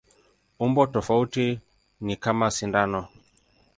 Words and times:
Umbo 0.65 0.87
tofauti 0.87 1.59
ni 2.01 2.15
kama 2.15 2.51
sindano. 2.51 3.01